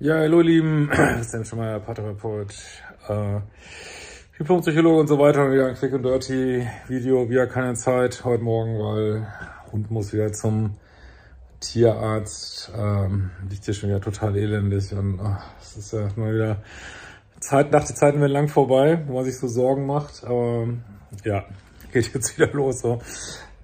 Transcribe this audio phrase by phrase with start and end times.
[0.00, 2.52] Ja, hallo ihr Lieben, das ist schon mal Paartherapeut,
[3.08, 3.40] äh,
[4.36, 5.52] Diplompsychologe und so weiter.
[5.52, 9.28] Wieder ein Quick and Dirty Video, wieder keine Zeit heute Morgen, weil
[9.70, 10.74] Hund muss wieder zum
[11.60, 12.72] Tierarzt.
[12.76, 15.20] Ähm, liegt hier schon wieder total elendig und
[15.62, 16.56] es ist ja mal wieder
[17.38, 20.24] Zeit, nach die Zeiten werden lang vorbei, wo man sich so Sorgen macht.
[20.24, 20.66] Aber
[21.24, 21.44] ja,
[21.92, 23.00] geht jetzt wieder los so.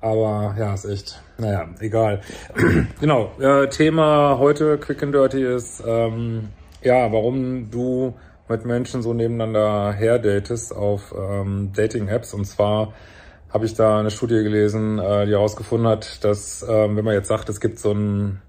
[0.01, 2.23] Aber ja, ist echt, naja, egal.
[3.01, 6.49] genau, äh, Thema heute Quick and Dirty ist, ähm,
[6.83, 8.15] ja, warum du
[8.49, 12.33] mit Menschen so nebeneinander herdatest auf ähm, Dating-Apps.
[12.35, 12.95] Und zwar
[13.51, 17.29] habe ich da eine Studie gelesen, äh, die herausgefunden hat, dass, ähm, wenn man jetzt
[17.29, 18.43] sagt, es gibt so ein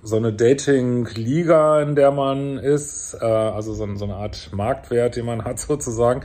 [0.00, 5.26] so eine Dating-Liga, in der man ist, äh, also so, so eine Art Marktwert, den
[5.26, 6.22] man hat sozusagen,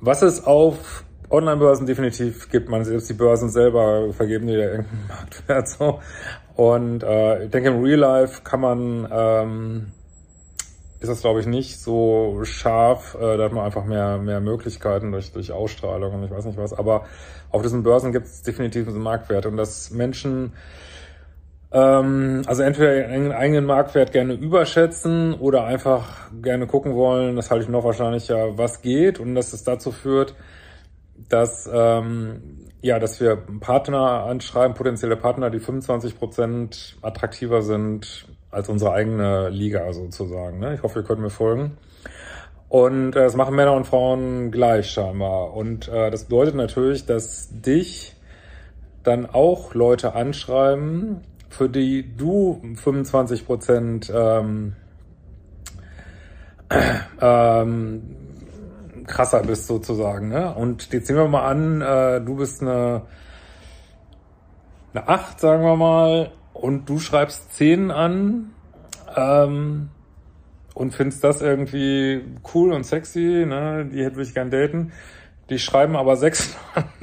[0.00, 5.68] was es auf Online-Börsen definitiv gibt man selbst die Börsen selber vergeben dir irgendeinen Marktwert
[5.68, 6.00] so.
[6.54, 9.86] Und äh, ich denke im Real Life kann man ähm,
[11.00, 15.12] ist das glaube ich nicht so scharf, äh, da hat man einfach mehr mehr Möglichkeiten
[15.12, 16.72] durch durch Ausstrahlung und ich weiß nicht was.
[16.72, 17.04] Aber
[17.50, 20.52] auf diesen Börsen gibt es definitiv einen Marktwert und dass Menschen
[21.72, 27.64] ähm, also entweder ihren eigenen Marktwert gerne überschätzen oder einfach gerne gucken wollen, das halte
[27.64, 30.34] ich noch wahrscheinlicher, was geht und dass es dazu führt,
[31.28, 38.68] dass, ähm, ja, dass wir Partner anschreiben, potenzielle Partner, die 25 Prozent attraktiver sind als
[38.68, 40.58] unsere eigene Liga sozusagen.
[40.60, 40.74] Ne?
[40.74, 41.76] Ich hoffe, ihr könnt mir folgen.
[42.68, 45.54] Und äh, das machen Männer und Frauen gleich scheinbar.
[45.54, 48.16] Und äh, das bedeutet natürlich, dass dich
[49.02, 54.74] dann auch Leute anschreiben, für die du 25 Prozent ähm,
[57.20, 58.25] ähm,
[59.06, 60.28] krasser bist sozusagen.
[60.28, 60.54] Ne?
[60.54, 63.02] Und jetzt nehmen wir mal an, äh, du bist eine,
[64.94, 68.50] eine 8, sagen wir mal, und du schreibst 10 an
[69.16, 69.90] ähm,
[70.74, 73.88] und findest das irgendwie cool und sexy, ne?
[73.90, 74.92] die hätte ich gern daten.
[75.48, 76.56] Die schreiben aber sechs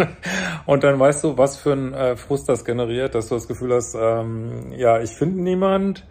[0.65, 3.73] und dann weißt du, was für ein äh, Frust das generiert, dass du das Gefühl
[3.73, 6.05] hast, ähm, ja, ich finde niemand,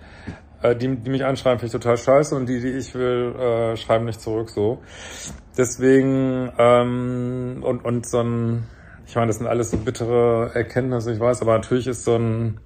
[0.63, 3.77] äh, die, die mich anschreiben, finde ich total scheiße und die, die ich will, äh,
[3.77, 4.83] schreiben nicht zurück so.
[5.57, 8.65] Deswegen, ähm, und, und so ein,
[9.07, 12.61] ich meine, das sind alles so bittere Erkenntnisse, ich weiß, aber natürlich ist so ein,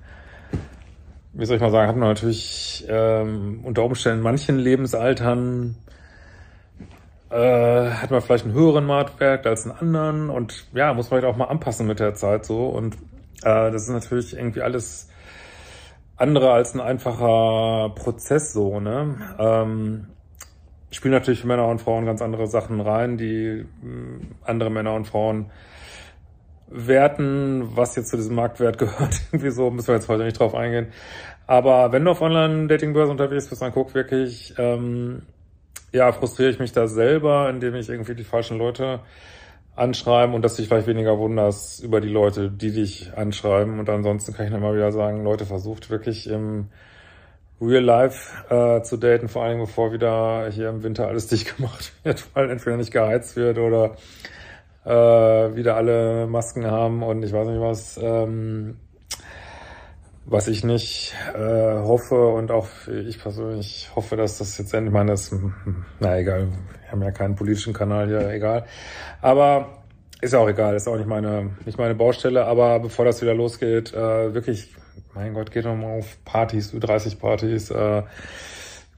[1.33, 5.77] wie soll ich mal sagen, hat man natürlich ähm, unter Umständen in manchen Lebensaltern
[7.31, 11.33] äh, hat man vielleicht einen höheren Marktwert als einen anderen und ja, muss man halt
[11.33, 12.95] auch mal anpassen mit der Zeit so und
[13.43, 15.09] äh, das ist natürlich irgendwie alles
[16.17, 19.17] andere als ein einfacher Prozess so, ne?
[19.39, 20.07] Ähm,
[20.91, 25.51] spielen natürlich Männer und Frauen ganz andere Sachen rein, die hm, andere Männer und Frauen
[26.69, 29.21] werten, was jetzt zu diesem Marktwert gehört.
[29.31, 30.89] Irgendwie so müssen wir jetzt heute nicht drauf eingehen.
[31.47, 35.23] Aber wenn du auf Online-Dating-Börsen unterwegs bist, dann guck wirklich, ähm,
[35.93, 39.01] ja, frustriere ich mich da selber, indem ich irgendwie die falschen Leute
[39.77, 43.79] anschreiben und dass dich vielleicht weniger wunderst über die Leute, die dich anschreiben.
[43.79, 46.69] Und ansonsten kann ich dann mal wieder sagen, Leute, versucht wirklich im
[47.61, 51.93] Real Life äh, zu daten, vor allem bevor wieder hier im Winter alles dicht gemacht
[52.03, 53.97] wird, weil entweder nicht geheizt wird oder
[54.85, 57.99] äh, wieder alle Masken haben und ich weiß nicht was.
[58.03, 58.77] Ähm,
[60.29, 65.09] was ich nicht äh, hoffe und auch ich persönlich hoffe, dass das jetzt endlich mal
[65.09, 65.35] ist,
[66.01, 66.49] na egal,
[66.83, 68.67] wir haben ja keinen politischen Kanal hier, egal.
[69.23, 69.85] Aber
[70.21, 72.45] ist auch egal, ist auch nicht meine, nicht meine Baustelle.
[72.47, 74.75] Aber bevor das wieder losgeht, äh, wirklich,
[75.15, 77.71] mein Gott, geht doch mal auf Partys, U30-Partys.
[77.71, 78.03] Äh,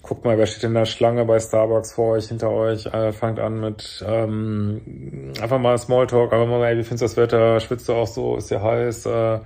[0.01, 2.87] guckt mal, wer steht in der Schlange bei Starbucks vor euch, hinter euch.
[2.87, 7.17] Äh, fangt an mit ähm, einfach mal Smalltalk, einfach mal, ey, wie findest du das
[7.17, 7.61] Wetter?
[7.61, 8.37] Schwitzt du auch so?
[8.37, 9.07] Ist dir heiß?
[9.07, 9.41] Äh,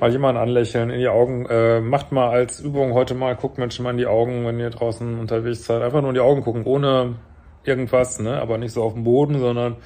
[0.00, 3.82] mal jemanden anlächeln, in die Augen, äh, macht mal als Übung heute mal, guckt Menschen
[3.82, 5.82] mal in die Augen, wenn ihr draußen unterwegs seid.
[5.82, 7.16] Einfach nur in die Augen gucken, ohne
[7.64, 8.40] irgendwas, ne?
[8.40, 9.76] Aber nicht so auf dem Boden, sondern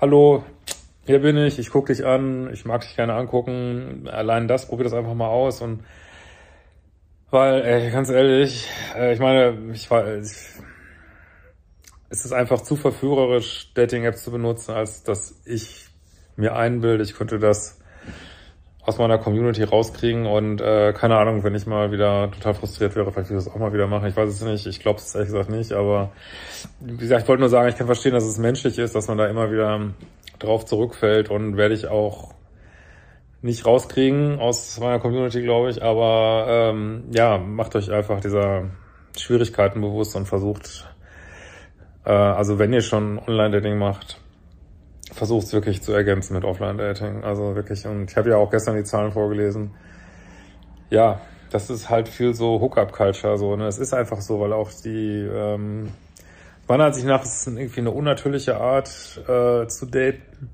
[0.00, 0.44] hallo,
[1.06, 4.08] hier bin ich, ich gucke dich an, ich mag dich gerne angucken.
[4.10, 5.84] Allein das, probier das einfach mal aus und
[7.30, 8.66] weil, ey, ganz ehrlich,
[8.96, 10.32] äh, ich meine, ich war, ich,
[12.10, 15.88] es ist einfach zu verführerisch, Dating-Apps zu benutzen, als dass ich
[16.36, 17.77] mir einbilde, ich könnte das
[18.88, 23.12] aus meiner Community rauskriegen und äh, keine Ahnung, wenn ich mal wieder total frustriert wäre,
[23.12, 24.08] vielleicht würde ich das auch mal wieder machen.
[24.08, 26.10] Ich weiß es nicht, ich glaube es ehrlich gesagt nicht, aber
[26.80, 29.18] wie gesagt, ich wollte nur sagen, ich kann verstehen, dass es menschlich ist, dass man
[29.18, 29.90] da immer wieder
[30.38, 32.32] drauf zurückfällt und werde ich auch
[33.42, 38.70] nicht rauskriegen aus meiner Community, glaube ich, aber ähm, ja, macht euch einfach dieser
[39.18, 40.88] Schwierigkeiten bewusst und versucht,
[42.06, 44.18] äh, also wenn ihr schon Online-Dating macht,
[45.18, 47.24] versuche es wirklich zu ergänzen mit Offline-Dating.
[47.24, 49.72] Also wirklich, und ich habe ja auch gestern die Zahlen vorgelesen.
[50.90, 51.20] Ja,
[51.50, 53.66] das ist halt viel so Hookup-Culture, so, ne?
[53.66, 55.88] Es ist einfach so, weil auch die, ähm,
[56.66, 58.88] meiner Ansicht nach ist es irgendwie eine unnatürliche Art
[59.28, 60.50] äh, zu daten.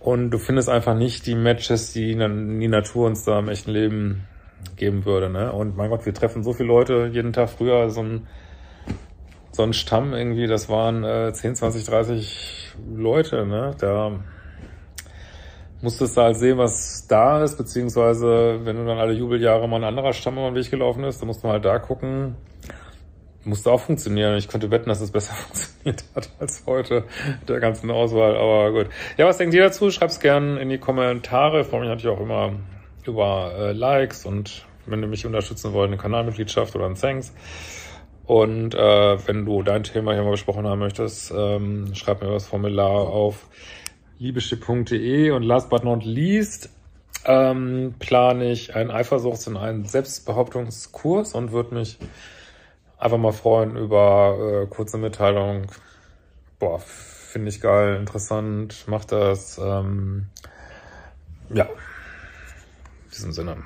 [0.00, 4.24] Und du findest einfach nicht die Matches, die die Natur uns da im echten Leben
[4.76, 5.30] geben würde.
[5.30, 5.50] Ne?
[5.50, 7.48] Und mein Gott, wir treffen so viele Leute jeden Tag.
[7.48, 8.26] Früher so ein,
[9.54, 13.46] so ein Stamm irgendwie, das waren äh, 10, 20, 30 Leute.
[13.46, 13.74] Ne?
[13.78, 14.10] Da
[15.80, 19.84] musstest du halt sehen, was da ist, beziehungsweise wenn du dann alle Jubeljahre mal ein
[19.84, 22.34] anderer Stamm über den Weg gelaufen ist, dann musst du halt da gucken,
[23.44, 24.36] musste auch funktionieren.
[24.36, 27.04] Ich könnte wetten, dass es besser funktioniert hat als heute
[27.46, 28.36] der ganzen Auswahl.
[28.36, 28.88] Aber gut.
[29.18, 29.90] Ja, was denkt ihr dazu?
[29.92, 31.60] Schreibt's gerne in die Kommentare.
[31.60, 32.54] Ich freue mich natürlich auch immer
[33.06, 37.32] über äh, Likes und wenn du mich unterstützen wollt, eine Kanalmitgliedschaft oder ein Thanks.
[38.26, 42.46] Und äh, wenn du dein Thema hier mal besprochen haben möchtest, ähm, schreib mir das
[42.46, 43.46] Formular auf
[44.18, 46.70] liebeschipp.de und last but not least
[47.26, 51.98] ähm, plane ich einen Eifersuchts- und einen Selbstbehauptungskurs und würde mich
[52.98, 55.66] einfach mal freuen über äh, kurze Mitteilung.
[56.58, 59.58] Boah, finde ich geil, interessant, mach das.
[59.58, 60.26] Ähm,
[61.50, 63.56] ja, in diesem Sinne.